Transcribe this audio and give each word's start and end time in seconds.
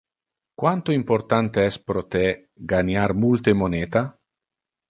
Quanto 0.61 0.93
importante 0.99 1.63
es 1.71 1.77
pro 1.91 2.03
te 2.15 2.25
ganiar 2.73 3.17
multe 3.27 3.57
moneta? 3.63 4.07